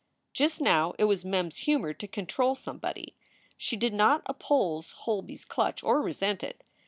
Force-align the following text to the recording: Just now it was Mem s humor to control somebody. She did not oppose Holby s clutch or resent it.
Just 0.33 0.59
now 0.59 0.95
it 0.97 1.03
was 1.03 1.23
Mem 1.23 1.45
s 1.45 1.57
humor 1.57 1.93
to 1.93 2.07
control 2.07 2.55
somebody. 2.55 3.13
She 3.55 3.77
did 3.77 3.93
not 3.93 4.23
oppose 4.25 4.89
Holby 4.93 5.35
s 5.35 5.45
clutch 5.45 5.83
or 5.83 6.01
resent 6.01 6.41
it. 6.43 6.63